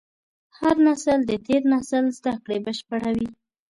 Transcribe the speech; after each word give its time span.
هر 0.59 0.75
نسل 0.87 1.19
د 1.25 1.31
تېر 1.45 1.61
نسل 1.73 2.03
زدهکړې 2.17 2.57
بشپړوي. 2.65 3.27